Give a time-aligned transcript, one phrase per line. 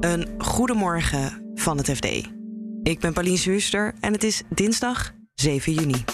[0.00, 2.04] Een goedemorgen van het FD.
[2.82, 6.04] Ik ben Pauline Zuurster en het is dinsdag 7 juni.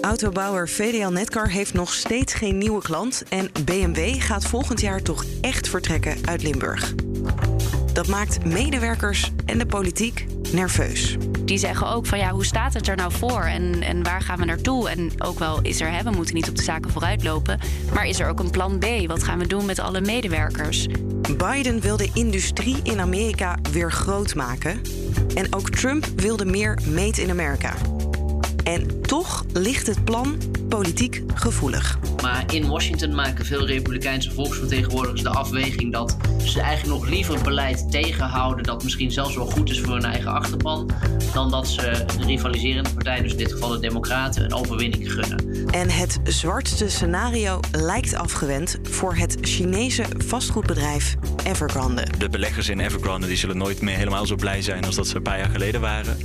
[0.00, 5.24] Autobouwer VDL Netcar heeft nog steeds geen nieuwe klant en BMW gaat volgend jaar toch
[5.40, 6.94] echt vertrekken uit Limburg.
[7.92, 11.16] Dat maakt medewerkers en de politiek nerveus.
[11.44, 14.38] Die zeggen ook van ja, hoe staat het er nou voor en, en waar gaan
[14.38, 14.88] we naartoe?
[14.88, 17.58] En ook wel is er, hè, we moeten niet op de zaken vooruitlopen,
[17.94, 18.86] maar is er ook een plan B?
[19.06, 20.86] Wat gaan we doen met alle medewerkers?
[21.36, 24.80] Biden wil de industrie in Amerika weer groot maken.
[25.34, 27.74] En ook Trump wilde meer Made in America.
[28.70, 30.38] En toch ligt het plan
[30.68, 31.98] politiek gevoelig.
[32.22, 37.90] Maar in Washington maken veel Republikeinse volksvertegenwoordigers de afweging dat ze eigenlijk nog liever beleid
[37.90, 40.90] tegenhouden dat misschien zelfs wel goed is voor hun eigen achterban,
[41.32, 45.68] dan dat ze de rivaliserende partij, dus in dit geval de Democraten, een overwinning gunnen.
[45.70, 52.06] En het zwartste scenario lijkt afgewend voor het Chinese vastgoedbedrijf Evergrande.
[52.18, 55.16] De beleggers in Evergrande die zullen nooit meer helemaal zo blij zijn als dat ze
[55.16, 56.18] een paar jaar geleden waren.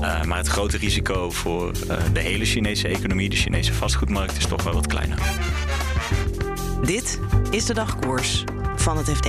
[0.00, 1.72] Uh, maar het grote risico voor
[2.12, 5.18] de hele Chinese economie, de Chinese vastgoedmarkt, is toch wel wat kleiner.
[6.84, 8.44] Dit is de dagkoers
[8.76, 9.28] van het FD.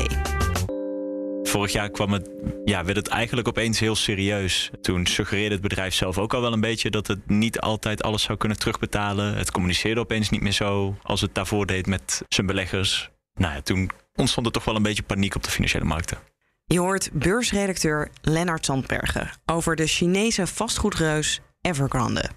[1.43, 2.29] Vorig jaar kwam het,
[2.65, 4.71] ja, werd het eigenlijk opeens heel serieus.
[4.81, 8.23] Toen suggereerde het bedrijf zelf ook al wel een beetje dat het niet altijd alles
[8.23, 9.35] zou kunnen terugbetalen.
[9.35, 13.09] Het communiceerde opeens niet meer zo als het daarvoor deed met zijn beleggers.
[13.33, 16.17] Nou ja, toen ontstond er toch wel een beetje paniek op de financiële markten.
[16.65, 22.29] Je hoort beursredacteur Lennart Zandbergen over de Chinese vastgoedreus Evergrande.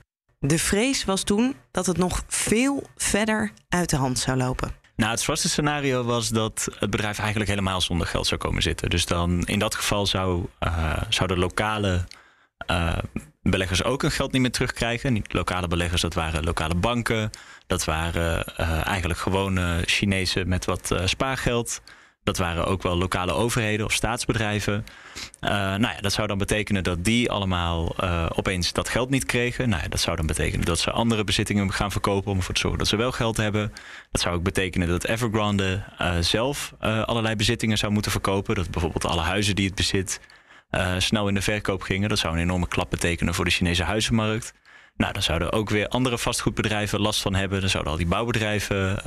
[0.46, 4.74] De vrees was toen dat het nog veel verder uit de hand zou lopen.
[4.96, 8.90] Nou, het zwartste scenario was dat het bedrijf eigenlijk helemaal zonder geld zou komen zitten.
[8.90, 12.04] Dus dan in dat geval zou, uh, zouden lokale
[12.70, 12.98] uh,
[13.42, 15.12] beleggers ook hun geld niet meer terugkrijgen.
[15.12, 17.30] Niet lokale beleggers, dat waren lokale banken.
[17.66, 21.80] Dat waren uh, eigenlijk gewone Chinezen met wat spaargeld.
[22.24, 24.86] Dat waren ook wel lokale overheden of staatsbedrijven.
[25.40, 29.24] Uh, nou ja, dat zou dan betekenen dat die allemaal uh, opeens dat geld niet
[29.24, 29.68] kregen.
[29.68, 32.60] Nou ja, dat zou dan betekenen dat ze andere bezittingen gaan verkopen om ervoor te
[32.60, 33.72] zorgen dat ze wel geld hebben.
[34.10, 38.54] Dat zou ook betekenen dat Evergrande uh, zelf allerlei bezittingen zou moeten verkopen.
[38.54, 40.20] Dat bijvoorbeeld alle huizen die het bezit
[40.98, 42.08] snel in de verkoop gingen.
[42.08, 44.54] Dat zou een enorme klap betekenen voor de Chinese huizenmarkt.
[44.96, 47.60] Nou, dan zouden ook weer andere vastgoedbedrijven last van hebben.
[47.60, 49.02] Dan zouden al die bouwbedrijven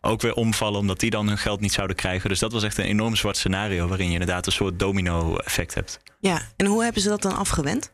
[0.00, 2.28] ook weer omvallen, omdat die dan hun geld niet zouden krijgen.
[2.28, 6.00] Dus dat was echt een enorm zwart scenario waarin je inderdaad een soort domino-effect hebt.
[6.20, 7.90] Ja, en hoe hebben ze dat dan afgewend?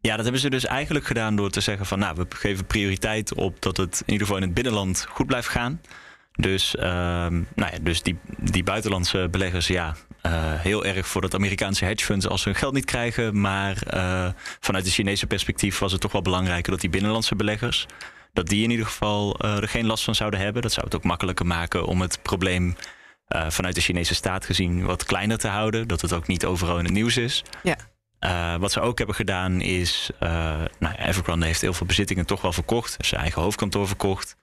[0.00, 3.34] Ja, dat hebben ze dus eigenlijk gedaan door te zeggen van nou, we geven prioriteit
[3.34, 5.80] op dat het in ieder geval in het binnenland goed blijft gaan.
[6.36, 9.96] Dus, uh, nou ja, dus die, die buitenlandse beleggers, ja,
[10.26, 13.40] uh, heel erg voor dat Amerikaanse hedgefunds als ze hun geld niet krijgen.
[13.40, 14.28] Maar uh,
[14.60, 17.86] vanuit de Chinese perspectief was het toch wel belangrijker dat die binnenlandse beleggers
[18.34, 20.62] dat die in ieder geval uh, er geen last van zouden hebben.
[20.62, 22.76] Dat zou het ook makkelijker maken om het probleem
[23.28, 25.88] uh, vanuit de Chinese staat gezien wat kleiner te houden.
[25.88, 27.44] Dat het ook niet overal in het nieuws is.
[27.62, 27.76] Ja.
[28.20, 30.10] Uh, wat ze ook hebben gedaan is,
[30.78, 32.96] nou, Evergrande heeft heel veel bezittingen toch wel verkocht.
[32.98, 34.36] Zijn eigen hoofdkantoor verkocht.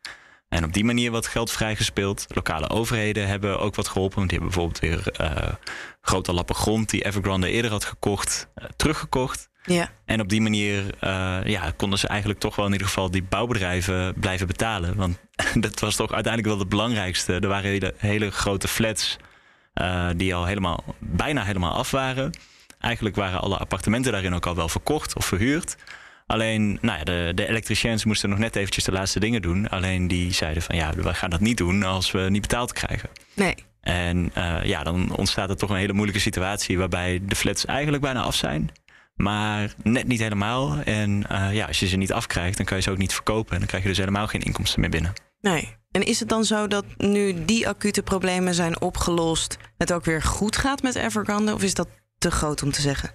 [0.49, 2.25] En op die manier wat geld vrijgespeeld.
[2.27, 4.17] Lokale overheden hebben ook wat geholpen.
[4.17, 5.59] Want die hebben bijvoorbeeld weer
[6.01, 9.49] grote lappen grond die Evergrande eerder had gekocht, teruggekocht.
[9.63, 9.91] Ja.
[10.05, 13.23] En op die manier uh, ja, konden ze eigenlijk toch wel in ieder geval die
[13.23, 14.95] bouwbedrijven blijven betalen.
[14.95, 15.17] Want
[15.65, 17.33] dat was toch uiteindelijk wel het belangrijkste.
[17.33, 19.17] Er waren hele, hele grote flats
[19.75, 22.31] uh, die al helemaal, bijna helemaal af waren.
[22.79, 25.75] Eigenlijk waren alle appartementen daarin ook al wel verkocht of verhuurd.
[26.27, 29.69] Alleen, nou ja, de, de elektriciëns moesten nog net eventjes de laatste dingen doen.
[29.69, 33.09] Alleen die zeiden van ja, we gaan dat niet doen als we niet betaald krijgen.
[33.33, 33.55] Nee.
[33.81, 38.03] En uh, ja, dan ontstaat er toch een hele moeilijke situatie waarbij de flats eigenlijk
[38.03, 38.71] bijna af zijn.
[39.13, 40.77] Maar net niet helemaal.
[40.79, 43.51] En uh, ja, als je ze niet afkrijgt, dan kan je ze ook niet verkopen.
[43.51, 45.13] En dan krijg je dus helemaal geen inkomsten meer binnen.
[45.41, 45.79] Nee.
[45.91, 50.21] En is het dan zo dat nu die acute problemen zijn opgelost, het ook weer
[50.21, 51.53] goed gaat met Evergrande?
[51.53, 53.11] Of is dat te groot om te zeggen?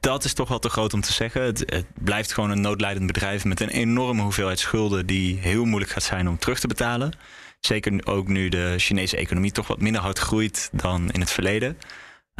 [0.00, 1.42] Dat is toch wel te groot om te zeggen.
[1.42, 5.92] Het, het, blijft gewoon een noodlijdend bedrijf met een enorme hoeveelheid schulden die heel moeilijk
[5.92, 7.12] gaat zijn om terug te betalen.
[7.60, 11.78] Zeker ook nu de Chinese economie toch wat minder hard groeit dan in het verleden.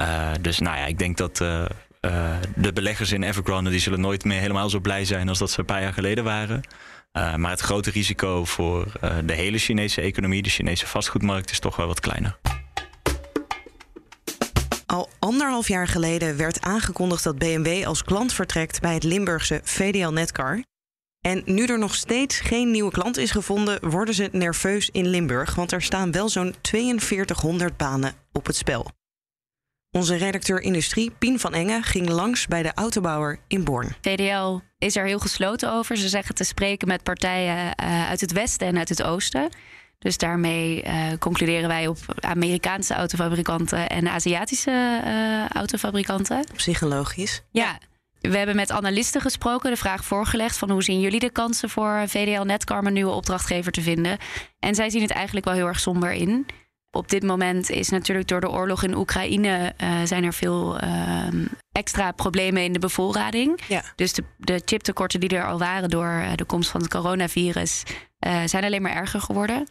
[0.01, 1.65] Uh, dus nou ja, ik denk dat uh,
[2.01, 5.51] uh, de beleggers in Evergrande die zullen nooit meer helemaal zo blij zijn als dat
[5.51, 6.61] ze een paar jaar geleden waren.
[7.13, 11.59] Uh, maar het grote risico voor uh, de hele Chinese economie, de Chinese vastgoedmarkt, is
[11.59, 12.39] toch wel wat kleiner.
[14.87, 20.09] Al anderhalf jaar geleden werd aangekondigd dat BMW als klant vertrekt bij het Limburgse VDL
[20.09, 20.63] Netcar.
[21.21, 25.55] En nu er nog steeds geen nieuwe klant is gevonden, worden ze nerveus in Limburg,
[25.55, 28.91] want er staan wel zo'n 4200 banen op het spel.
[29.93, 33.95] Onze redacteur industrie, Pien van Engen, ging langs bij de autobouwer in Born.
[34.01, 35.97] VDL is er heel gesloten over.
[35.97, 39.49] Ze zeggen te spreken met partijen uh, uit het westen en uit het oosten.
[39.99, 46.39] Dus daarmee uh, concluderen wij op Amerikaanse autofabrikanten en Aziatische uh, autofabrikanten.
[46.39, 47.43] Op zich logisch.
[47.51, 47.79] Ja.
[48.21, 52.03] We hebben met analisten gesproken, de vraag voorgelegd van hoe zien jullie de kansen voor
[52.07, 54.19] VDL Netcar een nieuwe opdrachtgever te vinden.
[54.59, 56.47] En zij zien het eigenlijk wel heel erg somber in.
[56.91, 61.27] Op dit moment is natuurlijk door de oorlog in Oekraïne uh, zijn er veel uh,
[61.73, 63.61] extra problemen in de bevoorrading.
[63.69, 63.83] Ja.
[63.97, 67.83] Dus de, de chiptekorten die er al waren door de komst van het coronavirus
[68.27, 69.69] uh, zijn alleen maar erger geworden.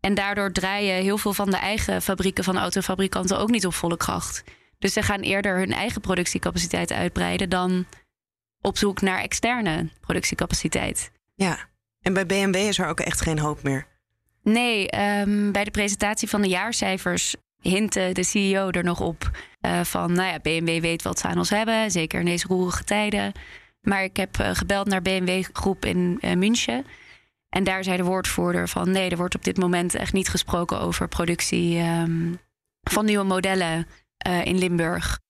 [0.00, 3.96] En daardoor draaien heel veel van de eigen fabrieken van autofabrikanten ook niet op volle
[3.96, 4.44] kracht.
[4.78, 7.86] Dus ze gaan eerder hun eigen productiecapaciteit uitbreiden dan
[8.60, 11.10] op zoek naar externe productiecapaciteit.
[11.34, 11.58] Ja,
[12.00, 13.86] en bij BMW is er ook echt geen hoop meer.
[14.42, 19.30] Nee, um, bij de presentatie van de jaarcijfers hintte de CEO er nog op
[19.60, 22.84] uh, van, nou ja, BMW weet wat ze aan ons hebben, zeker in deze roerige
[22.84, 23.32] tijden.
[23.80, 26.86] Maar ik heb uh, gebeld naar BMW Groep in uh, München.
[27.48, 30.80] En daar zei de woordvoerder van, nee, er wordt op dit moment echt niet gesproken
[30.80, 32.38] over productie um,
[32.80, 33.86] van nieuwe modellen
[34.44, 35.20] in Limburg.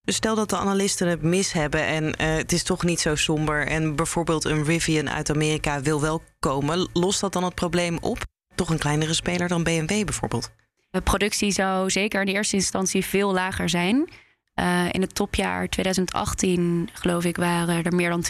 [0.00, 3.66] Dus stel dat de analisten het mis hebben en het is toch niet zo somber
[3.66, 8.26] en bijvoorbeeld een Rivian uit Amerika wil wel komen, lost dat dan het probleem op?
[8.58, 10.50] Toch een kleinere speler dan BMW bijvoorbeeld?
[10.90, 14.10] De productie zou zeker in eerste instantie veel lager zijn.
[14.54, 18.24] Uh, in het topjaar 2018, geloof ik, waren er meer dan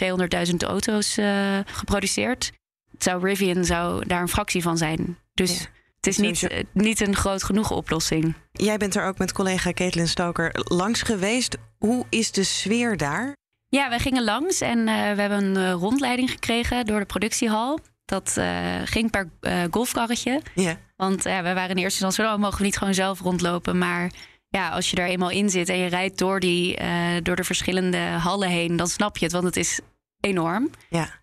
[0.49, 2.51] 200.000 auto's uh, geproduceerd.
[2.91, 5.17] Het zou Rivian zou daar een fractie van zijn.
[5.33, 5.65] Dus ja.
[5.95, 8.33] Het is niet, uh, niet een groot genoeg oplossing.
[8.51, 11.57] Jij bent er ook met collega Caitlin Stoker langs geweest.
[11.77, 13.35] Hoe is de sfeer daar?
[13.69, 17.79] Ja, wij gingen langs en we hebben een rondleiding gekregen door de productiehal.
[18.09, 18.37] Dat
[18.83, 19.29] ging per
[19.71, 20.41] golfkarretje.
[20.55, 20.77] Ja.
[20.95, 23.77] Want we waren in eerste instantie, oh, mogen we niet gewoon zelf rondlopen.
[23.77, 24.11] Maar
[24.49, 26.79] ja, als je daar eenmaal in zit en je rijdt door, die,
[27.21, 29.79] door de verschillende hallen heen, dan snap je het, want het is
[30.19, 30.69] enorm.
[30.89, 31.19] Ja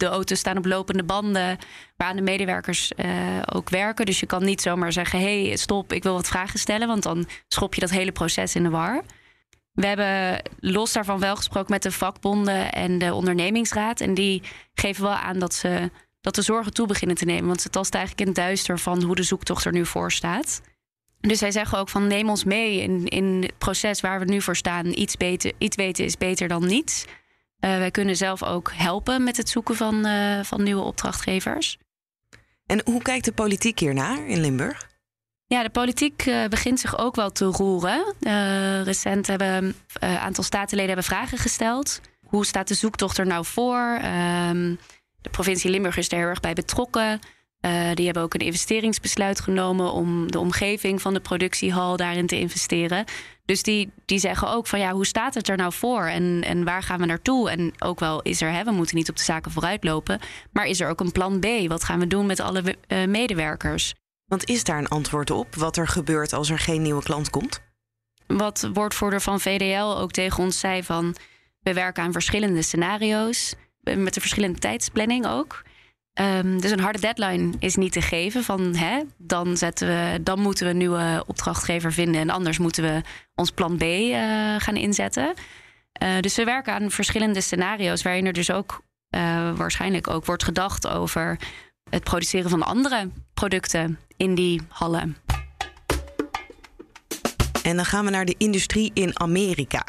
[0.00, 1.58] de auto's staan op lopende banden
[1.96, 2.92] waar de medewerkers
[3.52, 4.06] ook werken.
[4.06, 6.88] Dus je kan niet zomaar zeggen: hé, hey, stop, ik wil wat vragen stellen.
[6.88, 9.02] Want dan schop je dat hele proces in de war.
[9.72, 14.00] We hebben los daarvan wel gesproken met de vakbonden en de ondernemingsraad.
[14.00, 14.42] En die
[14.74, 17.46] geven wel aan dat ze dat de zorgen toe beginnen te nemen.
[17.46, 20.60] Want ze tast eigenlijk in het duister van hoe de zoektocht er nu voor staat.
[21.20, 24.42] Dus zij zeggen ook van neem ons mee in, in het proces waar we nu
[24.42, 24.86] voor staan.
[24.86, 27.04] Iets, beter, iets weten is beter dan niets.
[27.04, 31.78] Uh, wij kunnen zelf ook helpen met het zoeken van, uh, van nieuwe opdrachtgevers.
[32.66, 34.88] En hoe kijkt de politiek hiernaar in Limburg?
[35.46, 38.14] Ja, de politiek uh, begint zich ook wel te roeren.
[38.84, 42.00] recent hebben een aantal statenleden hebben vragen gesteld.
[42.26, 44.00] Hoe staat de zoektocht er nou voor?
[45.22, 47.20] De provincie Limburg is er heel erg bij betrokken.
[47.66, 52.38] Uh, die hebben ook een investeringsbesluit genomen om de omgeving van de productiehal daarin te
[52.38, 53.04] investeren.
[53.44, 56.64] Dus die, die zeggen ook van ja, hoe staat het er nou voor en, en
[56.64, 57.50] waar gaan we naartoe?
[57.50, 60.20] En ook wel is er, hè, we moeten niet op de zaken vooruitlopen,
[60.52, 61.46] maar is er ook een plan B?
[61.68, 63.94] Wat gaan we doen met alle uh, medewerkers?
[64.26, 67.62] Want is daar een antwoord op wat er gebeurt als er geen nieuwe klant komt?
[68.26, 71.16] Wat woordvoerder van VDL ook tegen ons zei van
[71.62, 73.54] we werken aan verschillende scenario's
[73.96, 75.62] met een verschillende tijdsplanning ook.
[76.20, 80.40] Um, dus een harde deadline is niet te geven van hè, dan, zetten we, dan
[80.40, 83.00] moeten we een nieuwe opdrachtgever vinden en anders moeten we
[83.34, 85.34] ons plan B uh, gaan inzetten.
[86.02, 90.44] Uh, dus we werken aan verschillende scenario's waarin er dus ook uh, waarschijnlijk ook wordt
[90.44, 91.38] gedacht over
[91.90, 95.16] het produceren van andere producten in die hallen.
[97.62, 99.84] En dan gaan we naar de industrie in Amerika.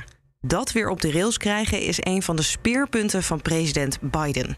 [0.48, 4.56] Dat weer op de rails krijgen is een van de speerpunten van president Biden.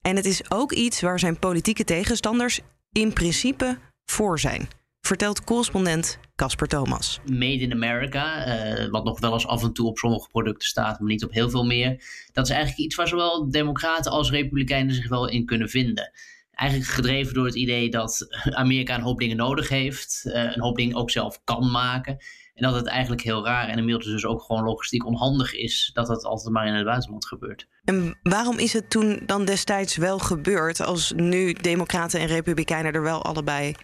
[0.00, 2.60] En het is ook iets waar zijn politieke tegenstanders
[2.92, 4.68] in principe voor zijn.
[5.00, 7.20] Vertelt correspondent Casper Thomas.
[7.24, 10.98] Made in America, uh, wat nog wel eens af en toe op sommige producten staat,
[11.00, 12.04] maar niet op heel veel meer.
[12.32, 16.10] Dat is eigenlijk iets waar zowel Democraten als Republikeinen zich wel in kunnen vinden.
[16.58, 20.76] Eigenlijk gedreven door het idee dat Amerika een hoop dingen nodig heeft, uh, een hoop
[20.76, 22.16] dingen ook zelf kan maken.
[22.54, 26.08] En dat het eigenlijk heel raar en inmiddels dus ook gewoon logistiek onhandig is dat
[26.08, 27.68] het altijd maar in het buitenland gebeurt.
[27.84, 33.02] En waarom is het toen dan destijds wel gebeurd als nu Democraten en Republikeinen er
[33.02, 33.74] wel allebei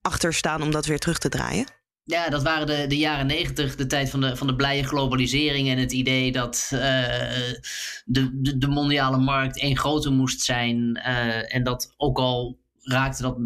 [0.00, 1.66] achter staan om dat weer terug te draaien?
[2.04, 5.68] Ja, dat waren de, de jaren negentig, de tijd van de, van de blije globalisering
[5.68, 6.80] en het idee dat uh,
[8.04, 10.78] de, de, de, mondiale markt één groter moest zijn.
[10.96, 13.38] Uh, en dat ook al raakte dat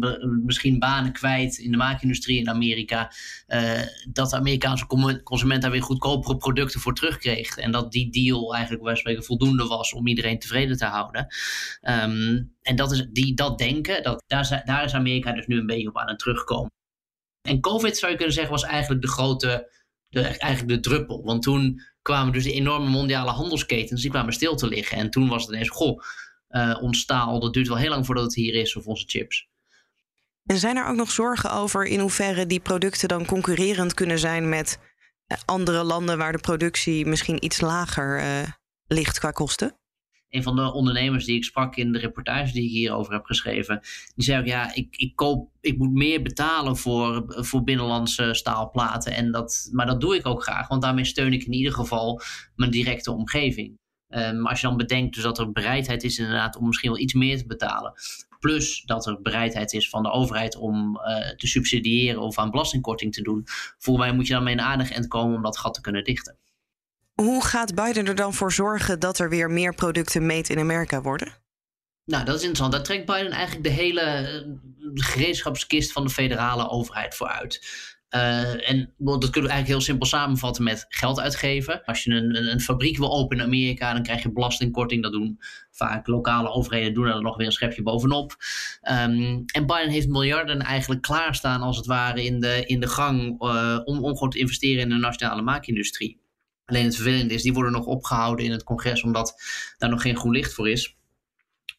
[0.43, 3.11] misschien banen kwijt in de maakindustrie in Amerika.
[3.47, 4.85] Uh, dat de Amerikaanse
[5.23, 7.57] consument daar weer goedkopere producten voor terugkreeg.
[7.57, 11.27] En dat die deal eigenlijk bij spreken voldoende was om iedereen tevreden te houden.
[11.81, 15.65] Um, en dat, is, die, dat denken, dat, daar, daar is Amerika dus nu een
[15.65, 16.75] beetje op aan terugkomen.
[17.47, 19.75] En COVID zou je kunnen zeggen was eigenlijk de grote
[20.09, 21.23] de, eigenlijk de druppel.
[21.23, 24.97] Want toen kwamen dus de enorme mondiale handelsketens, die kwamen stil te liggen.
[24.97, 26.01] En toen was het ineens, goh,
[26.49, 29.47] uh, ons staal, dat duurt wel heel lang voordat het hier is, of onze chips.
[30.45, 34.49] En zijn er ook nog zorgen over in hoeverre die producten dan concurrerend kunnen zijn
[34.49, 34.79] met
[35.25, 38.51] eh, andere landen waar de productie misschien iets lager uh,
[38.87, 39.79] ligt qua kosten?
[40.29, 43.79] Een van de ondernemers die ik sprak in de reportage die ik hierover heb geschreven,
[44.15, 49.13] die zei ook, ja, ik, ik, koop, ik moet meer betalen voor, voor binnenlandse staalplaten.
[49.13, 52.21] En dat, maar dat doe ik ook graag, want daarmee steun ik in ieder geval
[52.55, 53.75] mijn directe omgeving.
[54.09, 57.13] Um, als je dan bedenkt dus dat er bereidheid is inderdaad om misschien wel iets
[57.13, 57.93] meer te betalen.
[58.39, 63.13] Plus dat er bereidheid is van de overheid om uh, te subsidiëren of aan belastingkorting
[63.13, 63.43] te doen.
[63.77, 66.03] Voor mij moet je dan mee een aardig eind komen om dat gat te kunnen
[66.03, 66.37] dichten.
[67.21, 71.01] Hoe gaat Biden er dan voor zorgen dat er weer meer producten made in Amerika
[71.01, 71.33] worden?
[72.05, 72.71] Nou, dat is interessant.
[72.71, 74.41] Daar trekt Biden eigenlijk de hele eh,
[74.93, 77.85] gereedschapskist van de federale overheid voor uit.
[78.15, 81.83] Uh, en dat kunnen we eigenlijk heel simpel samenvatten met geld uitgeven.
[81.85, 85.03] Als je een, een, fabriek wil openen in Amerika, dan krijg je belastingkorting.
[85.03, 85.39] Dat doen
[85.71, 88.35] vaak lokale overheden, doen er nog weer een schepje bovenop.
[88.81, 93.43] Um, en Biden heeft miljarden eigenlijk klaarstaan, als het ware, in de, in de gang
[93.43, 96.25] uh, om, om gewoon te investeren in de nationale maakindustrie.
[96.67, 99.41] Alleen het vervelende is, die worden nog opgehouden in het congres omdat
[99.77, 100.97] daar nog geen groen licht voor is.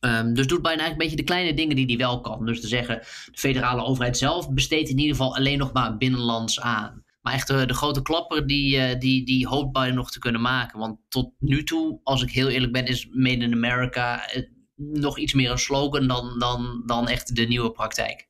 [0.00, 2.46] Um, dus doet bijna eigenlijk een beetje de kleine dingen die hij wel kan.
[2.46, 2.98] Dus te zeggen,
[3.32, 7.04] de federale overheid zelf besteedt in ieder geval alleen nog maar binnenlands aan.
[7.20, 10.40] Maar echt de, de grote klapper, die, uh, die, die hoopt Biden nog te kunnen
[10.40, 10.78] maken.
[10.78, 14.42] Want tot nu toe, als ik heel eerlijk ben, is Made in America uh,
[14.76, 18.27] nog iets meer een slogan dan, dan, dan echt de nieuwe praktijk.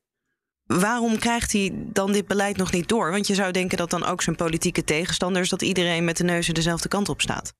[0.77, 3.11] Waarom krijgt hij dan dit beleid nog niet door?
[3.11, 6.53] Want je zou denken dat dan ook zijn politieke tegenstanders, dat iedereen met de neuzen
[6.53, 7.53] dezelfde kant op staat.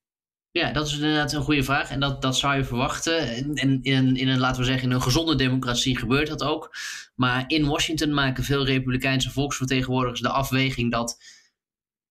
[0.51, 1.89] Ja, dat is inderdaad een goede vraag.
[1.89, 3.19] En dat, dat zou je verwachten.
[3.29, 6.75] En in, in een, laten we zeggen, in een gezonde democratie gebeurt dat ook.
[7.15, 11.23] Maar in Washington maken veel Republikeinse volksvertegenwoordigers de afweging dat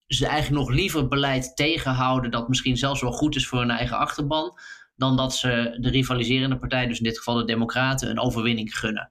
[0.07, 3.99] ze eigenlijk nog liever beleid tegenhouden dat misschien zelfs wel goed is voor hun eigen
[3.99, 4.59] achterban,
[4.97, 9.11] dan dat ze de rivaliserende partij, dus in dit geval de Democraten, een overwinning gunnen.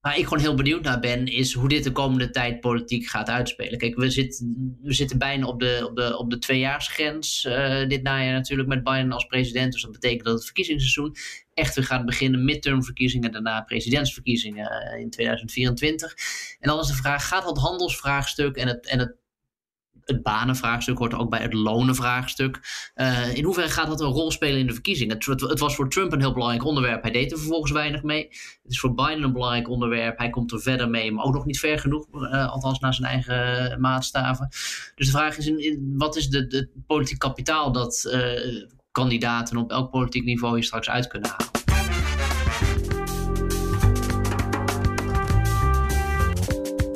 [0.00, 3.28] Waar ik gewoon heel benieuwd naar ben, is hoe dit de komende tijd politiek gaat
[3.28, 3.78] uitspelen.
[3.78, 8.02] Kijk, we, zitten we zitten bijna op de, op de, op de tweejaarsgrens uh, dit
[8.02, 9.72] najaar natuurlijk met Biden als president.
[9.72, 11.16] Dus dat betekent dat het verkiezingsseizoen
[11.54, 12.44] echt weer gaat beginnen.
[12.44, 16.14] Midtermverkiezingen, daarna presidentsverkiezingen eh, in 2024.
[16.60, 19.16] En dan is de vraag, gaat dat handelsvraagstuk en het, en het
[20.08, 22.60] het banenvraagstuk hoort ook bij het lonenvraagstuk.
[22.94, 25.16] Uh, in hoeverre gaat dat een rol spelen in de verkiezingen?
[25.16, 27.02] Het, het, was voor Trump een heel belangrijk onderwerp.
[27.02, 28.22] Hij deed er vervolgens weinig mee.
[28.62, 30.18] Het is voor Biden een belangrijk onderwerp.
[30.18, 32.06] Hij komt er verder mee, maar ook nog niet ver genoeg.
[32.12, 34.48] Uh, althans naar zijn eigen maatstaven.
[34.94, 38.18] Dus de vraag is, in, wat is het politiek kapitaal dat
[38.90, 41.58] kandidaten op elk politiek niveau hier straks uit kunnen halen?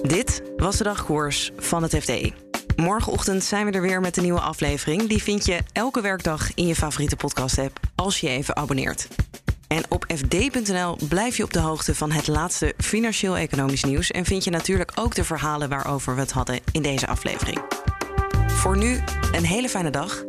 [0.02, 2.32] Dit was de dagkoers van het FD.
[2.76, 5.08] Morgenochtend zijn we er weer met een nieuwe aflevering.
[5.08, 9.08] Die vind je elke werkdag in je favoriete podcast-app als je even abonneert.
[9.68, 14.10] En op fd.nl blijf je op de hoogte van het laatste financieel-economisch nieuws.
[14.10, 17.60] En vind je natuurlijk ook de verhalen waarover we het hadden in deze aflevering.
[18.46, 19.00] Voor nu
[19.32, 20.22] een hele fijne dag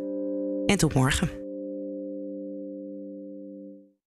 [0.66, 1.43] en tot morgen.